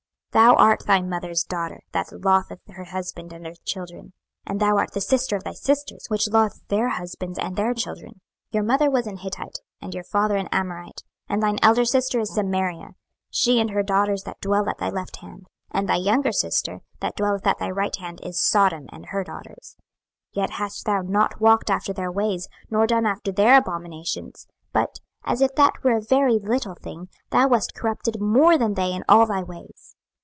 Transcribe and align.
26:016:045 0.31 0.43
Thou 0.45 0.55
art 0.63 0.85
thy 0.87 1.01
mother's 1.01 1.43
daughter, 1.43 1.81
that 1.91 2.09
lotheth 2.13 2.59
her 2.69 2.85
husband 2.85 3.33
and 3.33 3.45
her 3.45 3.51
children; 3.65 4.13
and 4.47 4.61
thou 4.61 4.77
art 4.77 4.93
the 4.93 5.01
sister 5.01 5.35
of 5.35 5.43
thy 5.43 5.51
sisters, 5.51 6.05
which 6.07 6.29
lothed 6.29 6.61
their 6.69 6.87
husbands 6.91 7.37
and 7.37 7.57
their 7.57 7.73
children: 7.73 8.21
your 8.49 8.63
mother 8.63 8.89
was 8.89 9.05
an 9.05 9.17
Hittite, 9.17 9.59
and 9.81 9.93
your 9.93 10.05
father 10.05 10.37
an 10.37 10.47
Amorite. 10.49 11.03
26:016:046 11.29 11.33
And 11.33 11.43
thine 11.43 11.57
elder 11.61 11.83
sister 11.83 12.19
is 12.21 12.33
Samaria, 12.33 12.89
she 13.29 13.59
and 13.59 13.71
her 13.71 13.83
daughters 13.83 14.23
that 14.23 14.39
dwell 14.39 14.69
at 14.69 14.77
thy 14.77 14.89
left 14.89 15.17
hand: 15.17 15.47
and 15.69 15.89
thy 15.89 15.97
younger 15.97 16.31
sister, 16.31 16.79
that 17.01 17.17
dwelleth 17.17 17.45
at 17.45 17.57
thy 17.59 17.69
right 17.69 17.97
hand, 17.97 18.21
is 18.23 18.39
Sodom 18.39 18.87
and 18.89 19.07
her 19.07 19.25
daughters. 19.25 19.75
26:016:047 20.33 20.35
Yet 20.35 20.49
hast 20.51 20.85
thou 20.85 21.01
not 21.01 21.41
walked 21.41 21.69
after 21.69 21.91
their 21.91 22.09
ways, 22.09 22.47
nor 22.69 22.87
done 22.87 23.05
after 23.05 23.33
their 23.33 23.57
abominations: 23.57 24.47
but, 24.71 25.01
as 25.25 25.41
if 25.41 25.53
that 25.55 25.83
were 25.83 25.97
a 25.97 26.01
very 26.01 26.39
little 26.39 26.75
thing, 26.75 27.09
thou 27.31 27.49
wast 27.49 27.75
corrupted 27.75 28.21
more 28.21 28.57
than 28.57 28.75
they 28.75 28.93
in 28.93 29.03
all 29.09 29.25
thy 29.25 29.43
ways. 29.43 29.95